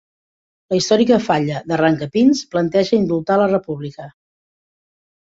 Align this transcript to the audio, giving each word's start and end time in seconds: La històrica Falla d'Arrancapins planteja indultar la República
La 0.73 0.77
històrica 0.77 1.19
Falla 1.25 1.59
d'Arrancapins 1.71 2.41
planteja 2.55 2.97
indultar 3.01 3.03
la 3.43 3.47
República 3.53 4.09